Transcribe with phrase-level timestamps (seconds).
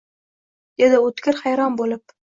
[0.83, 2.05] dedi O`tkir hayron bo`lib